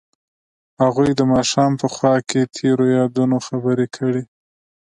هغوی 0.81 1.09
د 1.15 1.21
ماښام 1.33 1.71
په 1.81 1.87
خوا 1.93 2.15
کې 2.29 2.41
تیرو 2.55 2.85
یادونو 2.97 3.37
خبرې 3.47 3.87
کړې. 3.95 4.23